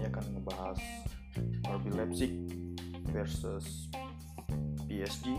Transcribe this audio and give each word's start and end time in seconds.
ini 0.00 0.08
akan 0.08 0.26
ngebahas 0.32 0.80
RB 1.76 1.84
Leipzig 1.92 2.32
versus 3.12 3.92
PSG 4.88 5.36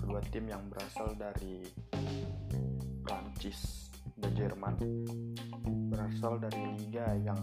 kedua 0.00 0.24
tim 0.32 0.48
yang 0.48 0.64
berasal 0.72 1.12
dari 1.12 1.60
Prancis 3.04 3.92
dan 4.16 4.32
Jerman. 4.32 4.80
Berasal 5.92 6.40
dari 6.40 6.72
liga 6.80 7.04
yang 7.20 7.36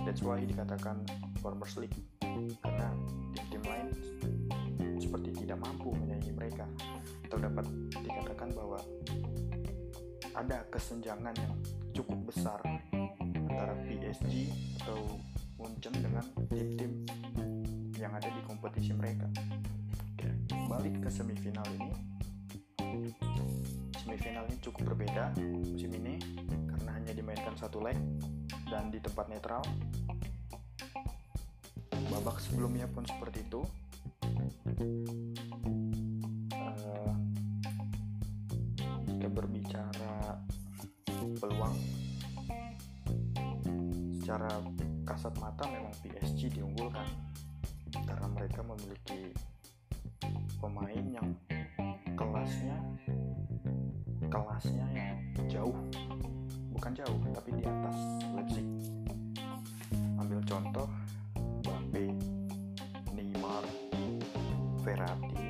that's 0.07 0.23
why 0.23 0.39
dikatakan 0.39 1.03
Farmers 1.43 1.75
League 1.75 1.99
karena 2.63 2.95
tim-tim 3.35 3.63
lain 3.67 3.87
seperti 5.03 5.35
tidak 5.43 5.59
mampu 5.59 5.91
menyaingi 5.91 6.31
mereka 6.31 6.63
atau 7.27 7.43
dapat 7.43 7.67
dikatakan 7.91 8.55
bahwa 8.55 8.79
ada 10.31 10.63
kesenjangan 10.71 11.35
yang 11.35 11.51
cukup 11.91 12.31
besar 12.31 12.63
antara 13.27 13.75
PSG 13.83 14.47
atau 14.79 15.19
Munchen 15.59 15.91
dengan 15.91 16.23
tim-tim 16.55 17.03
yang 17.99 18.15
ada 18.15 18.31
di 18.31 18.39
kompetisi 18.47 18.95
mereka. 18.95 19.27
Balik 20.71 21.03
ke 21.03 21.11
semifinal 21.11 21.67
ini. 21.75 22.18
Semifinal 24.09 24.49
ini 24.49 24.57
cukup 24.57 24.89
berbeda 24.89 25.37
musim 25.37 25.93
ini 25.93 26.17
karena 26.65 26.97
hanya 26.97 27.13
dimainkan 27.13 27.53
satu 27.53 27.77
leg 27.77 27.93
dan 28.65 28.89
di 28.89 28.97
tempat 28.97 29.29
netral. 29.29 29.61
Babak 32.09 32.41
sebelumnya 32.41 32.89
pun 32.89 33.05
seperti 33.05 33.45
itu. 33.45 33.61
Kelasnya 54.29 54.85
yang 54.93 55.17
jauh. 55.49 55.75
Bukan 56.69 56.93
jauh 56.93 57.17
tapi 57.33 57.49
di 57.57 57.63
atas 57.65 57.97
Leipzig. 58.37 58.67
Ambil 60.21 60.39
contoh 60.45 60.87
Mbappe 61.65 62.05
Neymar 63.17 63.65
Verratti 64.85 65.45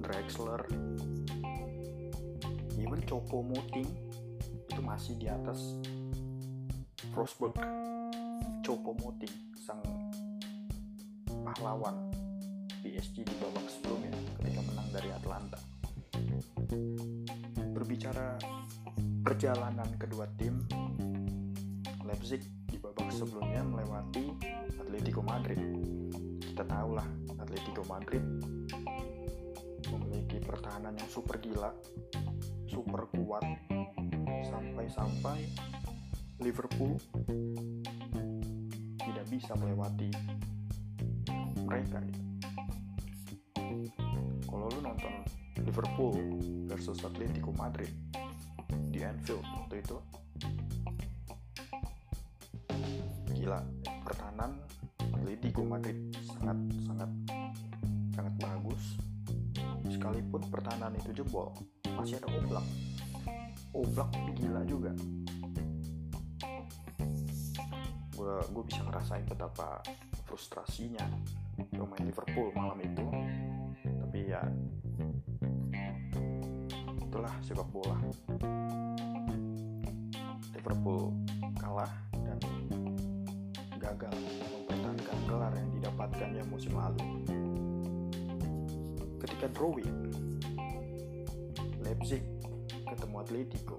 Drexler. 0.00 0.62
Even 2.80 3.00
Chopo 3.06 3.44
Moting 3.44 3.86
itu 4.72 4.80
masih 4.80 5.14
di 5.20 5.28
atas 5.28 5.76
Frostberg 7.12 7.54
Chopo 8.64 8.96
Moting 8.96 9.30
sang 9.60 9.78
pahlawan 11.44 11.94
PSG 12.82 13.22
di 13.22 13.34
babak 13.38 13.68
sebelumnya 13.68 14.10
ketika 14.40 14.60
menang 14.66 14.88
dari 14.90 15.10
Atlanta 15.12 15.60
berbicara 17.72 18.38
perjalanan 19.22 19.88
kedua 19.96 20.26
tim 20.36 20.62
Leipzig 22.02 22.42
di 22.68 22.76
babak 22.76 23.08
sebelumnya 23.14 23.62
melewati 23.62 24.34
Atletico 24.80 25.22
Madrid 25.22 25.60
kita 26.42 26.64
tahulah 26.66 27.06
Atletico 27.38 27.82
Madrid 27.88 28.24
memiliki 29.92 30.40
pertahanan 30.42 30.96
yang 30.96 31.10
super 31.10 31.38
gila 31.38 31.70
super 32.68 33.08
kuat 33.12 33.44
sampai-sampai 34.48 35.46
Liverpool 36.40 36.98
tidak 38.98 39.26
bisa 39.30 39.52
melewati 39.60 40.10
mereka 41.62 42.02
gitu. 42.02 42.31
Liverpool 45.72 46.36
versus 46.68 47.00
Atletico 47.00 47.48
Madrid 47.56 47.88
di 48.92 49.00
Anfield 49.00 49.40
waktu 49.40 49.80
itu. 49.80 49.96
Gila 53.32 53.56
pertahanan 54.04 54.60
Atletico 55.00 55.64
Madrid 55.64 56.12
sangat 56.28 56.60
sangat 56.84 57.10
sangat 58.12 58.34
bagus. 58.36 59.00
Sekalipun 59.88 60.44
pertahanan 60.52 60.92
itu 60.92 61.24
jebol 61.24 61.48
masih 61.96 62.20
ada 62.20 62.28
Oblak. 62.36 62.66
Oblak 63.72 64.12
gila 64.36 64.60
juga. 64.68 64.92
Gue 68.12 68.34
gue 68.44 68.64
bisa 68.68 68.84
ngerasain 68.84 69.24
betapa 69.24 69.80
frustrasinya 70.28 71.08
pemain 71.72 72.04
Liverpool 72.04 72.52
malam 72.52 72.76
itu. 72.84 73.08
Tapi 73.88 74.28
ya 74.28 74.44
itulah 77.12 77.36
sepak 77.44 77.68
bola. 77.68 77.92
Liverpool 80.56 81.12
kalah 81.60 81.92
dan 82.16 82.40
gagal 83.76 84.16
mempertahankan 84.16 85.18
gelar 85.28 85.52
yang 85.52 85.70
didapatkannya 85.76 86.40
musim 86.48 86.72
lalu. 86.72 87.04
Ketika 89.20 89.52
drawing 89.52 90.08
Leipzig 91.84 92.24
ketemu 92.88 93.16
Atletico. 93.20 93.76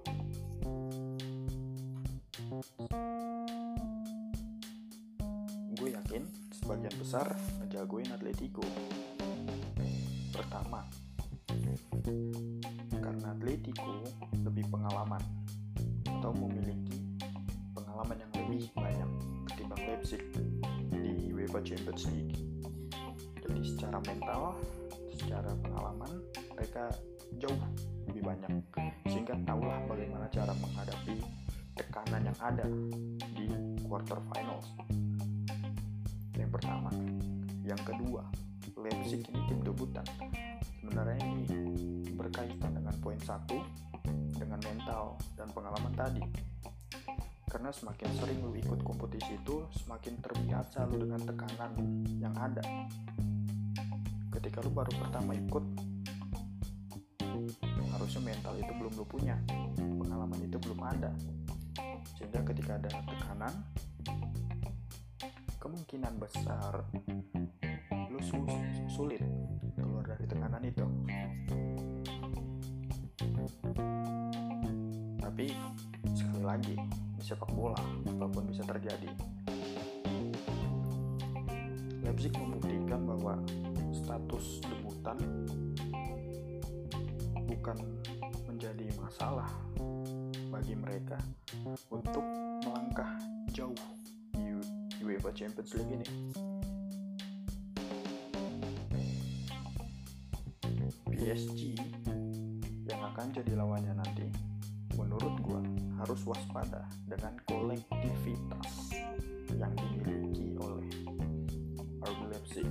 Gue 5.74 5.90
yakin 5.90 6.22
sebagian 6.54 6.96
besar 7.02 7.34
ngejagoin 7.66 8.14
Atletico. 8.14 8.62
Pertama 10.30 10.86
Atletico 13.44 14.08
lebih 14.48 14.72
pengalaman 14.72 15.20
atau 16.08 16.32
memiliki 16.32 16.96
pengalaman 17.76 18.16
yang 18.16 18.32
lebih 18.40 18.72
banyak 18.72 19.10
ketimbang 19.52 19.84
Leipzig 19.84 20.24
di 20.88 21.28
UEFA 21.28 21.60
Champions 21.60 22.08
League. 22.16 22.40
Jadi 23.44 23.60
secara 23.68 24.00
mental 24.08 24.56
secara 25.12 25.52
pengalaman 25.60 26.24
mereka 26.56 26.88
jauh 27.36 27.60
lebih 28.08 28.24
banyak. 28.32 28.64
Sehingga 29.12 29.36
tahulah 29.44 29.92
bagaimana 29.92 30.32
cara 30.32 30.56
menghadapi 30.64 31.20
tekanan 31.76 32.24
yang 32.24 32.40
ada 32.40 32.64
di 33.36 33.52
quarter 33.84 34.24
finals. 34.32 34.72
Yang 36.40 36.48
pertama. 36.48 36.96
Yang 37.68 37.92
kedua 37.92 38.24
Leipzig 38.80 39.28
ini 39.28 39.52
tim 39.52 39.60
debutan. 39.68 40.08
Sebenarnya 40.80 41.20
ini 41.28 41.44
berkaitan 42.16 42.83
poin 43.04 43.20
satu 43.20 43.60
dengan 44.32 44.60
mental 44.64 45.20
dan 45.36 45.52
pengalaman 45.52 45.92
tadi. 45.92 46.24
Karena 47.52 47.70
semakin 47.70 48.10
sering 48.18 48.40
lu 48.42 48.56
ikut 48.56 48.82
kompetisi 48.82 49.38
itu 49.38 49.68
semakin 49.84 50.18
terbiasa 50.24 50.88
lu 50.88 51.04
dengan 51.04 51.22
tekanan 51.22 51.72
yang 52.18 52.34
ada. 52.40 52.64
Ketika 54.32 54.64
lu 54.64 54.72
baru 54.72 54.90
pertama 54.96 55.36
ikut 55.36 55.62
harusnya 57.94 58.22
mental 58.26 58.58
itu 58.58 58.72
belum 58.74 58.94
lu 58.98 59.06
punya 59.06 59.38
pengalaman 59.78 60.40
itu 60.42 60.58
belum 60.58 60.80
ada. 60.82 61.12
Sehingga 62.18 62.42
ketika 62.48 62.80
ada 62.82 62.90
tekanan 63.06 63.54
kemungkinan 65.62 66.18
besar 66.18 66.88
lu 68.10 68.20
sulit 68.90 69.33
lagi 76.54 76.78
di 77.18 77.24
sepak 77.26 77.50
bola 77.58 77.82
apa 78.06 78.30
pun 78.30 78.46
bisa 78.46 78.62
terjadi 78.62 79.10
Leipzig 82.06 82.30
membuktikan 82.38 83.10
bahwa 83.10 83.42
status 83.90 84.62
debutan 84.62 85.18
bukan 87.50 87.78
menjadi 88.46 88.86
masalah 89.02 89.50
bagi 90.54 90.78
mereka 90.78 91.18
untuk 91.90 92.22
melangkah 92.62 93.18
jauh 93.50 93.74
di 94.38 95.02
UEFA 95.02 95.34
Champions 95.34 95.74
League 95.74 95.90
ini. 95.90 96.08
PSG 101.18 101.82
yang 102.86 103.02
akan 103.10 103.26
jadi 103.34 103.58
lawannya 103.58 103.98
nanti 103.98 104.53
menurut 104.98 105.36
gua 105.42 105.62
harus 106.04 106.22
waspada 106.28 106.86
dengan 107.08 107.34
kolektivitas 107.48 108.94
yang 109.56 109.74
dimiliki 109.78 110.58
oleh 110.60 110.88
RB 112.04 112.22
Leipzig. 112.30 112.68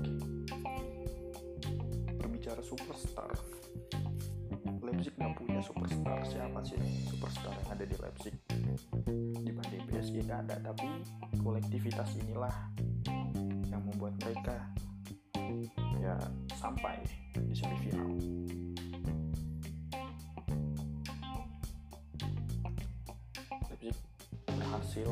Berbicara 2.21 2.61
superstar 2.61 3.31
Leipzig 4.83 5.15
nggak 5.17 5.35
punya 5.41 5.61
superstar. 5.65 6.19
Siapa 6.27 6.61
sih 6.67 6.79
superstar 7.09 7.55
yang 7.55 7.69
ada 7.73 7.85
di 7.89 7.97
Leipzig? 7.97 8.35
Dibanding 9.41 9.83
PSG 9.89 10.15
nggak 10.29 10.41
ada 10.51 10.57
tapi 10.73 10.89
kolektivitas 11.41 12.13
inilah 12.21 12.55
yang 13.73 13.83
membuat 13.89 14.13
mereka 14.21 14.69
ya 16.03 16.19
sampai 16.59 16.99
di 17.47 17.55
semifinal 17.55 18.11
Leipzig 23.83 23.99
berhasil 24.47 25.11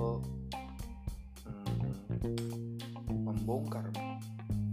hmm, 1.43 2.78
membongkar 3.11 3.90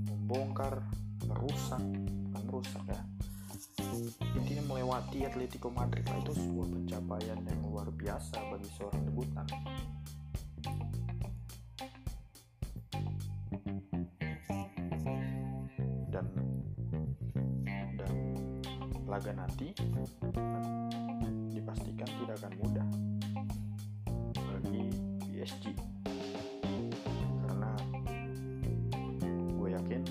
membongkar 0.06 0.86
merusak 1.26 1.82
bukan 2.30 2.44
merusak 2.46 2.84
ya. 2.86 3.02
Intinya 4.38 4.64
melewati 4.70 5.26
Atletico 5.26 5.74
Madrid. 5.74 6.06
Lah 6.06 6.22
itu 6.22 6.30
sebuah 6.38 6.68
pencapaian 6.78 7.42
yang 7.42 7.62
luar 7.66 7.90
biasa 7.90 8.38
bagi 8.54 8.70
seorang 8.78 9.02
debutan 9.02 9.48
dan 16.14 16.26
dan 17.98 18.14
laga 19.10 19.34
nanti 19.34 19.74
dipastikan 21.50 22.10
tidak 22.22 22.38
akan 22.46 22.54
mudah 22.62 23.07
PSG 25.48 25.72
karena 27.48 27.72
gue 29.56 29.70
yakin 29.72 30.04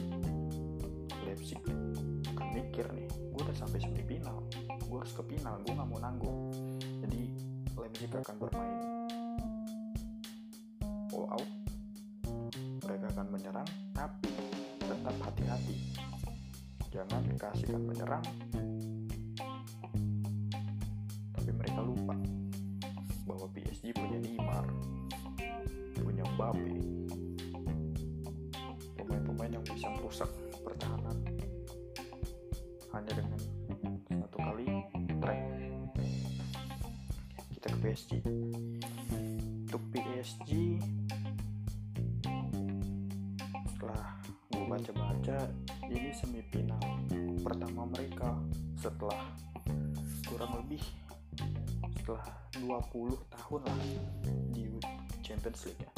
Leipzig 1.29 1.61
akan 2.33 2.49
mikir 2.57 2.89
nih 2.97 3.05
gue 3.05 3.41
udah 3.45 3.53
sampai 3.53 3.77
semifinal 3.85 4.41
gue 4.65 4.97
harus 4.97 5.13
ke 5.13 5.21
final 5.29 5.61
gue 5.61 5.77
nggak 5.77 5.89
mau 5.93 6.01
nanggung. 6.01 6.49
Jadi 7.05 7.37
Leipzig 7.77 8.09
akan 8.17 8.37
bermain 8.41 8.81
all 11.13 11.29
out. 11.37 11.51
Mereka 12.89 13.07
akan 13.13 13.27
menyerang 13.29 13.69
tapi 13.93 14.33
tetap 14.81 15.17
hati-hati. 15.21 15.77
Jangan 16.89 17.29
kasihkan 17.37 17.85
menyerang 17.85 18.25
PSG 37.87 38.19
untuk 39.63 39.79
PSG 39.95 40.75
setelah 43.71 44.19
gue 44.51 44.65
baca-baca 44.67 45.47
ini 45.87 46.11
semifinal 46.11 46.83
pertama 47.47 47.87
mereka 47.87 48.43
setelah 48.75 49.31
kurang 50.27 50.67
lebih 50.67 50.83
setelah 52.03 52.27
20 52.59 53.23
tahun 53.31 53.61
lah 53.63 53.79
di 54.51 54.67
Champions 55.23 55.71
League 55.71 55.87
ya. 55.87 55.91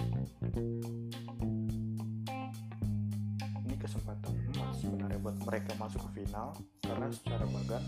Ini 3.65 3.77
kesempatan 3.81 4.37
emas 4.53 4.77
sebenarnya 4.77 5.25
buat 5.25 5.41
mereka 5.41 5.73
masuk 5.81 6.05
ke 6.13 6.21
final 6.21 6.53
karena 6.85 7.09
secara 7.09 7.49
bagan 7.49 7.81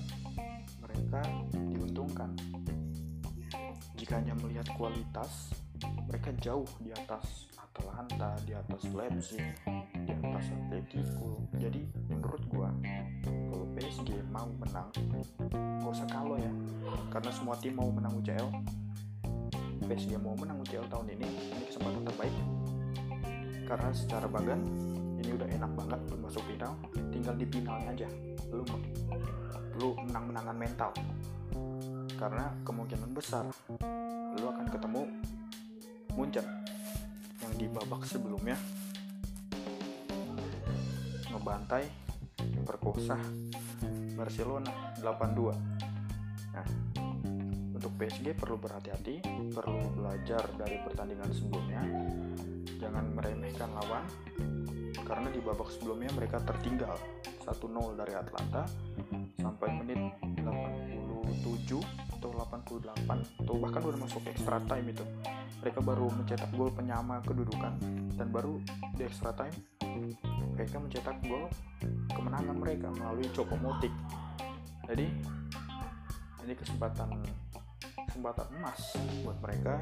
mereka 0.81 1.21
diuntungkan 1.53 2.33
jika 4.11 4.27
hanya 4.27 4.35
melihat 4.43 4.67
kualitas 4.75 5.55
mereka 6.11 6.35
jauh 6.43 6.67
di 6.83 6.91
atas 6.91 7.47
Atalanta 7.55 8.35
di 8.43 8.59
atas 8.59 8.83
Leipzig 8.91 9.55
di 10.03 10.11
atas 10.11 10.51
Atletico. 10.51 11.47
Jadi 11.55 11.87
menurut 12.11 12.43
gua 12.51 12.75
kalau 13.23 13.71
PSG 13.79 14.19
mau 14.35 14.51
menang 14.59 14.91
gak 15.55 15.87
usah 15.95 16.11
kalau 16.11 16.35
ya. 16.35 16.51
Karena 17.15 17.31
semua 17.31 17.55
tim 17.63 17.79
mau 17.79 17.87
menang 17.87 18.19
UCL 18.19 18.51
PSG 19.87 20.19
mau 20.19 20.35
menang 20.35 20.59
UCL 20.59 20.91
tahun 20.91 21.15
ini 21.15 21.31
ini 21.31 21.65
kesempatan 21.71 22.03
terbaik. 22.11 22.35
Karena 23.63 23.95
secara 23.95 24.27
bagan 24.27 24.59
ini 25.23 25.39
udah 25.39 25.47
enak 25.55 25.71
banget 25.79 26.03
buat 26.11 26.21
masuk 26.27 26.43
final. 26.51 26.75
Tinggal 27.15 27.39
di 27.39 27.47
finalnya 27.47 27.95
aja. 27.95 28.09
Lu 28.51 28.67
lu 29.79 29.95
menang-menangan 30.03 30.57
mental 30.59 30.91
karena 32.21 32.53
kemungkinan 32.69 33.17
besar 33.17 33.49
lu 34.37 34.45
akan 34.45 34.69
ketemu 34.69 35.03
Munchen 36.13 36.45
yang 37.41 37.53
di 37.57 37.67
babak 37.73 38.05
sebelumnya. 38.05 38.61
Ngebantai 41.33 41.89
perkosa 42.69 43.17
Barcelona 44.13 44.93
8-2 45.01 45.81
nah 46.51 46.67
untuk 47.73 47.97
PSG 47.97 48.37
perlu 48.37 48.61
berhati-hati 48.61 49.25
perlu 49.57 49.81
belajar 49.97 50.45
dari 50.61 50.77
pertandingan 50.85 51.33
sebelumnya. 51.33 51.81
Jangan 52.77 53.17
meremehkan 53.17 53.73
lawan 53.73 54.05
karena 55.01 55.33
di 55.33 55.41
babak 55.41 55.73
sebelumnya 55.73 56.13
mereka 56.13 56.45
tertinggal 56.45 57.01
1-0 57.49 57.97
dari 57.97 58.13
Atlanta. 58.13 58.69
Sampai 59.41 59.73
menit 59.73 59.97
87 61.43 61.81
atau 62.21 62.31
88 62.37 63.45
atau 63.45 63.55
bahkan 63.57 63.83
udah 63.83 63.99
masuk 64.05 64.23
extra 64.29 64.61
time 64.69 64.93
itu. 64.93 65.05
Mereka 65.65 65.81
baru 65.81 66.13
mencetak 66.13 66.53
gol 66.53 66.69
penyama 66.73 67.25
kedudukan. 67.25 67.77
Dan 68.17 68.29
baru 68.29 68.61
di 68.97 69.03
extra 69.09 69.33
time 69.33 69.57
mereka 70.57 70.77
mencetak 70.77 71.17
gol 71.25 71.49
kemenangan 72.13 72.57
mereka 72.61 72.93
melalui 72.93 73.27
Chopomoting 73.33 73.97
jadi 74.91 75.07
ini 76.43 76.55
kesempatan 76.59 77.15
kesempatan 78.11 78.47
emas 78.59 78.99
buat 79.23 79.39
mereka 79.39 79.79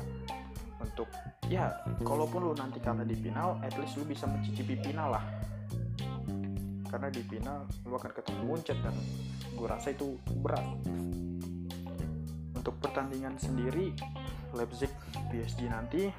untuk 0.84 1.08
ya 1.48 1.72
kalaupun 2.04 2.44
lu 2.44 2.52
nanti 2.52 2.76
kalah 2.76 3.08
di 3.08 3.16
final 3.16 3.56
at 3.64 3.72
least 3.80 3.96
lu 3.96 4.04
bisa 4.04 4.28
mencicipi 4.28 4.76
final 4.84 5.16
lah. 5.16 5.24
Karena 6.92 7.08
di 7.08 7.24
final 7.24 7.64
lu 7.88 7.96
akan 7.96 8.12
ketemu 8.12 8.40
Munchen 8.44 8.78
dan 8.84 8.92
gue 9.56 9.64
rasa 9.64 9.96
itu 9.96 10.20
berat 10.44 10.64
untuk 12.58 12.74
pertandingan 12.82 13.38
sendiri 13.38 13.94
Leipzig 14.50 14.90
PSG 15.30 15.70
nanti 15.70 16.10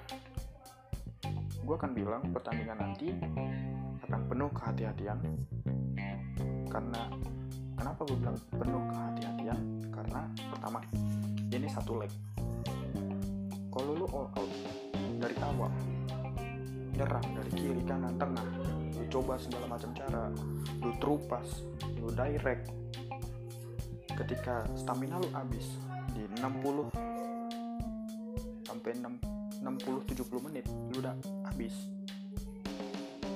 gue 1.60 1.76
akan 1.76 1.92
bilang 1.92 2.24
pertandingan 2.32 2.80
nanti 2.80 3.12
akan 4.10 4.22
penuh 4.26 4.50
kehati-hatian. 4.56 5.20
Karena 6.72 7.02
kenapa 7.76 8.02
gue 8.08 8.18
bilang 8.18 8.38
penuh 8.50 8.82
kehati-hatian? 8.90 9.60
Karena 9.92 10.22
pertama 10.50 10.80
ini 11.52 11.68
satu 11.70 12.00
leg. 12.00 12.12
Kalau 13.70 13.92
lu 13.94 14.08
all 14.10 14.32
out 14.34 14.52
dari 15.20 15.36
awal 15.44 15.70
nyerang 16.96 17.28
dari 17.36 17.52
kiri 17.54 17.84
kanan 17.86 18.16
tengah 18.18 18.48
lu 18.98 19.04
coba 19.08 19.40
segala 19.40 19.72
macam 19.72 19.92
cara 19.96 20.28
lu 20.84 20.92
terupas 21.00 21.64
lu 21.96 22.12
direct 22.12 22.68
ketika 24.20 24.68
stamina 24.76 25.16
lu 25.16 25.32
habis 25.32 25.80
60 26.38 26.94
sampai 28.70 28.92
6 29.02 29.40
60 29.66 30.06
70 30.14 30.46
menit 30.46 30.66
lu 30.94 31.02
udah 31.02 31.16
habis. 31.50 31.74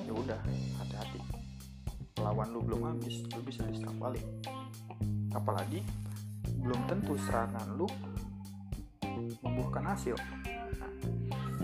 Ya 0.04 0.12
udah 0.14 0.40
hati-hati. 0.80 1.20
Lawan 2.22 2.48
lu 2.54 2.62
belum 2.64 2.94
habis 2.94 3.26
lu 3.34 3.40
bisa 3.42 3.66
diserang 3.68 3.98
balik. 3.98 4.24
Apalagi 5.34 5.82
belum 6.62 6.80
tentu 6.88 7.18
serangan 7.18 7.76
lu 7.76 7.84
membuahkan 9.42 9.84
hasil. 9.92 10.16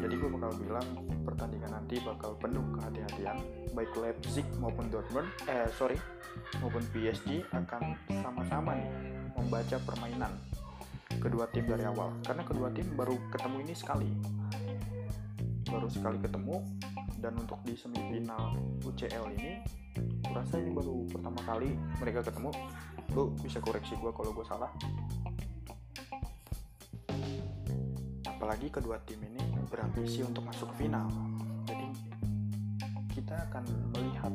Jadi 0.00 0.14
gue 0.16 0.30
bakal 0.32 0.52
bilang 0.60 0.86
pertandingan 1.28 1.76
nanti 1.76 2.00
bakal 2.00 2.36
penuh 2.40 2.64
kehati-hatian. 2.76 3.36
Baik 3.76 3.92
Leipzig 3.96 4.44
maupun 4.60 4.88
Dortmund 4.88 5.28
eh 5.48 5.68
sorry 5.76 5.96
maupun 6.60 6.82
PSG 6.92 7.44
akan 7.52 7.96
sama-sama 8.20 8.76
nih 8.76 8.88
membaca 9.36 9.76
permainan 9.84 10.32
kedua 11.20 11.44
tim 11.52 11.68
dari 11.68 11.84
awal. 11.84 12.16
Karena 12.24 12.42
kedua 12.42 12.72
tim 12.72 12.88
baru 12.96 13.14
ketemu 13.28 13.56
ini 13.68 13.74
sekali. 13.76 14.10
Baru 15.68 15.86
sekali 15.92 16.18
ketemu 16.18 16.64
dan 17.20 17.36
untuk 17.36 17.60
di 17.62 17.76
semifinal 17.76 18.56
UCL 18.80 19.28
ini 19.36 19.60
kurasa 20.24 20.56
ini 20.56 20.72
baru 20.72 21.04
pertama 21.12 21.40
kali 21.44 21.76
mereka 22.00 22.24
ketemu. 22.24 22.50
Lu 23.12 23.36
bisa 23.38 23.60
koreksi 23.60 23.94
gue 24.00 24.10
kalau 24.10 24.32
gue 24.32 24.46
salah. 24.48 24.72
Apalagi 28.24 28.72
kedua 28.72 28.96
tim 29.04 29.20
ini 29.20 29.44
berambisi 29.68 30.24
untuk 30.24 30.48
masuk 30.48 30.72
ke 30.74 30.88
final. 30.88 31.06
Jadi 31.68 31.86
kita 33.12 33.36
akan 33.52 33.64
melihat 33.92 34.32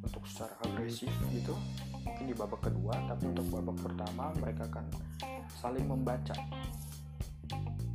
untuk 0.00 0.24
secara 0.24 0.56
agresif 0.64 1.12
gitu 1.30 1.54
mungkin 2.00 2.24
di 2.26 2.34
babak 2.34 2.60
kedua 2.64 2.96
tapi 3.06 3.28
untuk 3.30 3.46
babak 3.52 3.76
pertama 3.80 4.32
mereka 4.40 4.64
akan 4.68 4.84
saling 5.60 5.84
membaca. 5.84 6.32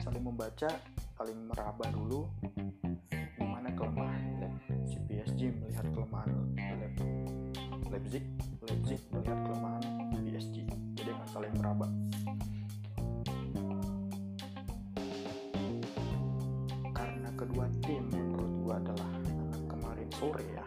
Saling 0.05 0.21
membaca 0.21 0.69
saling 1.17 1.49
meraba 1.49 1.85
dulu 1.89 2.29
di 3.09 3.41
mana 3.41 3.73
kelemahan 3.73 4.53
si 4.85 5.01
PSG 5.09 5.49
melihat 5.57 5.89
kelemahan 5.89 6.29
Leipzig 7.89 8.21
Leipzig 8.69 9.01
melihat 9.09 9.39
kelemahan 9.49 9.81
PSG 10.21 10.55
jadi 10.93 11.09
akan 11.17 11.27
saling 11.33 11.53
meraba. 11.57 11.89
Kedua 17.35 17.67
tim 17.83 18.07
menurut 18.15 18.51
gua 18.63 18.75
adalah 18.79 19.11
kemarin 19.67 20.07
sore 20.15 20.39
ya 20.55 20.65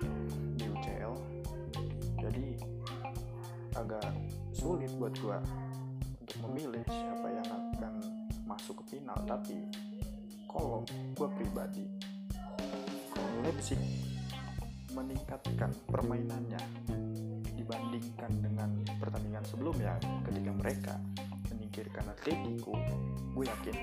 di 0.55 0.69
UCL 0.69 1.17
jadi 2.21 2.47
agak 3.73 4.13
sulit 4.53 4.93
buat 5.01 5.17
gua 5.17 5.41
final 8.89 9.21
tapi 9.29 9.57
kalau 10.49 10.81
gua 11.13 11.29
pribadi 11.37 11.85
kalau 13.13 13.31
Leipzig 13.45 13.81
meningkatkan 14.97 15.71
permainannya 15.87 16.59
dibandingkan 17.53 18.33
dengan 18.41 18.71
pertandingan 18.97 19.45
sebelumnya 19.45 20.01
ketika 20.25 20.51
mereka 20.57 20.95
menyingkirkan 21.53 22.05
Atletico 22.09 22.75
gue 23.37 23.45
yakin 23.45 23.77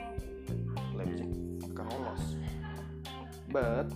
Leipzig 0.98 1.32
akan 1.72 1.86
lolos. 1.92 2.24
But 3.54 3.88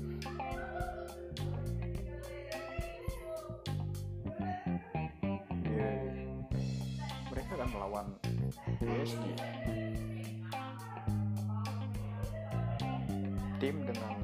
yeah, 5.67 5.99
mereka 7.33 7.51
akan 7.57 7.69
melawan 7.73 8.07
PSG 8.79 9.23
tim 13.59 13.83
dengan 13.83 14.15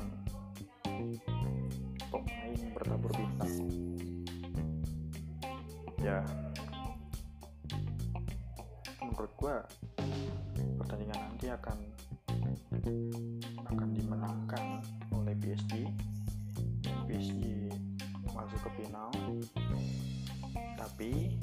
pemain 2.08 2.60
bertabur 2.72 3.12
bintang. 3.12 3.52
Ya. 6.00 6.24
Menurut 9.04 9.32
gue 9.36 9.56
pertandingan 10.80 11.20
nanti 11.20 11.52
akan 11.52 11.78
akan 13.68 13.90
dimenangkan 13.92 14.80
oleh 15.12 15.36
PSG 15.44 15.84
PSG 17.12 17.68
masuk 18.32 18.60
ke 18.64 18.70
final. 18.80 19.12
Tapi 20.80 21.36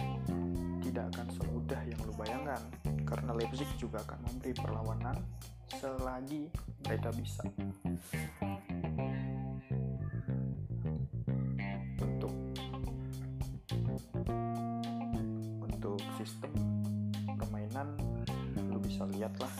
tidak 0.80 1.12
akan 1.12 1.26
semudah 1.36 1.80
yang 1.84 2.00
lu 2.08 2.12
bayangkan 2.16 2.62
karena 3.04 3.36
Leipzig 3.36 3.68
juga 3.76 4.00
akan 4.08 4.18
memberi 4.28 4.52
perlawanan 4.56 5.16
selagi 5.80 6.52
mereka 6.84 7.08
bisa. 7.16 7.42
Untuk 12.02 12.32
untuk 15.62 15.96
sistem 16.20 16.52
permainan 17.38 17.96
lu 18.68 18.78
bisa 18.82 19.08
lihat 19.16 19.32
lah 19.40 19.54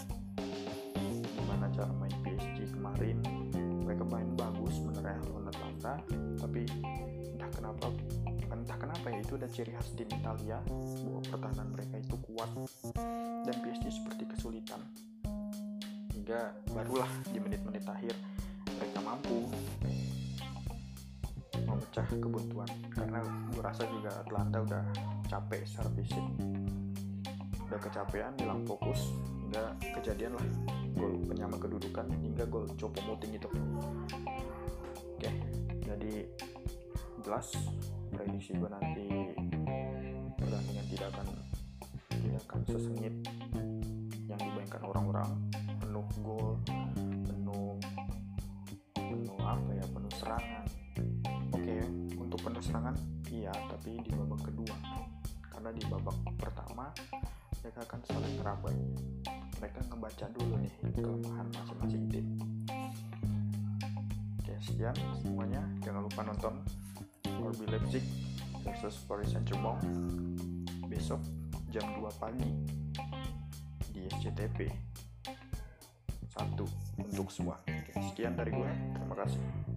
gimana 1.38 1.66
cara 1.73 1.92
main 1.97 2.14
PSG 2.25 2.76
kemarin. 2.76 3.19
Mereka 3.83 4.04
main 4.09 4.28
bagus 4.38 4.78
sebenarnya 4.78 5.21
lawan 5.28 5.49
Atlanta 5.49 5.95
tapi 6.38 6.62
entah 7.35 7.50
kenapa 7.50 7.87
entah 8.52 8.78
kenapa 8.78 9.07
ya 9.11 9.19
itu 9.25 9.35
udah 9.35 9.50
ciri 9.50 9.73
khas 9.75 9.90
tim 9.97 10.09
Italia. 10.12 10.61
Bahwa 11.02 11.21
pertahanan 11.25 11.69
mereka 11.73 11.95
itu 11.99 12.16
kuat. 12.31 12.50
Dan 13.42 13.57
PSG 13.59 13.90
seperti 13.90 14.23
kesulitan 14.31 14.78
hingga 16.22 16.54
barulah 16.70 17.10
di 17.34 17.42
menit-menit 17.42 17.82
akhir 17.82 18.14
mereka 18.78 18.98
mampu 19.02 19.50
memecah 21.66 22.06
kebuntuan. 22.14 22.70
Karena 22.94 23.18
gue 23.50 23.58
rasa 23.58 23.82
juga 23.90 24.22
Atlanta 24.22 24.62
udah 24.62 24.84
capek 25.26 25.66
secara 25.66 25.90
fisik. 25.98 26.22
Udah 27.66 27.78
kecapean 27.82 28.38
hilang 28.38 28.62
fokus 28.62 29.10
hingga 29.42 29.74
kejadian 29.98 30.38
lah. 30.38 30.46
Gol 30.94 31.26
penyama 31.26 31.58
kedudukan 31.58 32.06
hingga 32.14 32.46
gol 32.46 32.70
Copo 32.78 33.02
Muting 33.02 33.34
itu. 33.34 33.50
Oke 35.18 35.30
jadi 35.82 36.22
jelas 37.26 37.50
prediksi 38.14 38.54
gue 38.54 38.70
nanti 38.70 39.06
pertandingan 40.38 40.86
tidak 40.86 41.08
akan 41.18 41.26
tidak 42.14 42.42
akan 42.46 42.60
sesengit 42.70 43.14
yang 44.30 44.38
dibayangkan 44.38 44.82
orang-orang 44.86 45.51
di 55.72 55.82
babak 55.88 56.16
pertama 56.36 56.92
mereka 57.62 57.80
akan 57.86 58.00
saling 58.08 58.34
merabat 58.42 58.76
mereka 59.62 59.80
ngebaca 59.86 60.26
dulu 60.34 60.54
nih 60.58 60.74
kelemahan 60.90 61.46
masing-masing 61.54 62.04
tim. 62.10 62.26
Oke 64.42 64.54
sekian 64.58 64.96
semuanya. 65.22 65.62
Jangan 65.86 66.02
lupa 66.02 66.20
nonton 66.26 66.54
RB 67.22 67.70
Leipzig 67.70 68.02
versus 68.66 68.98
Paris 69.06 69.30
Saint-Germain 69.30 69.78
besok 70.90 71.22
jam 71.70 71.86
2 71.94 72.20
pagi 72.20 72.50
di 73.94 74.10
SCTV 74.10 74.66
satu 76.32 76.66
untuk 76.98 77.30
semua. 77.30 77.62
Oke, 77.64 77.92
sekian 78.12 78.34
dari 78.34 78.50
gue 78.50 78.70
terima 78.98 79.14
kasih 79.14 79.71